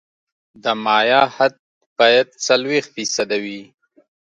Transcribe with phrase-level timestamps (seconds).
[0.63, 1.53] د مایع حد
[1.99, 3.61] باید څلوېښت فیصده وي